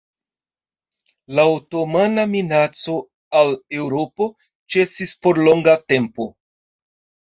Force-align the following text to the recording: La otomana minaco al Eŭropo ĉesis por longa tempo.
La 1.39 1.45
otomana 1.57 2.25
minaco 2.33 2.97
al 3.43 3.55
Eŭropo 3.83 4.33
ĉesis 4.49 5.19
por 5.25 5.47
longa 5.49 5.81
tempo. 5.95 6.33